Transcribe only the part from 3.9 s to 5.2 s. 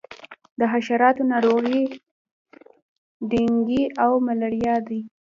او ملیریا دي.